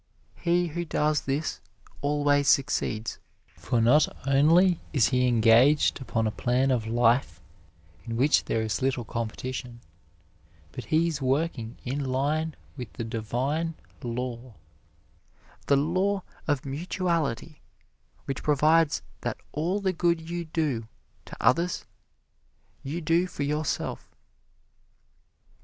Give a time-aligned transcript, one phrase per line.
[0.39, 1.61] He who does this
[2.01, 3.19] always succeeds,
[3.55, 7.39] for not only is he engaged upon a plan of life
[8.05, 9.79] in which there is little competition,
[10.71, 14.55] but he is working in line with a divine law,
[15.67, 17.61] the law of mutuality,
[18.25, 20.87] which provides that all the good you do
[21.25, 21.85] to others,
[22.81, 24.09] you do for yourself.